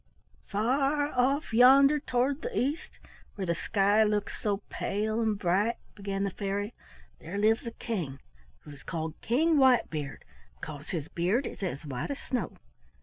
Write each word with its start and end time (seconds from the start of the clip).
"Far 0.47 1.09
off 1.09 1.53
yonder 1.53 1.99
toward 1.99 2.41
the 2.41 2.57
east, 2.57 2.97
where 3.35 3.45
the 3.45 3.53
sky 3.53 4.03
looks 4.03 4.41
so 4.41 4.63
pale 4.67 5.21
and 5.21 5.37
bright," 5.37 5.75
began 5.93 6.23
the 6.23 6.31
fairy, 6.31 6.73
"there 7.19 7.37
lives 7.37 7.67
a 7.67 7.71
king, 7.73 8.19
who 8.61 8.71
is 8.71 8.81
called 8.81 9.13
King 9.21 9.57
Whitebeard, 9.57 10.25
because 10.59 10.89
his 10.89 11.07
beard 11.07 11.45
is 11.45 11.61
as 11.61 11.85
white 11.85 12.09
as 12.09 12.17
snow. 12.17 12.53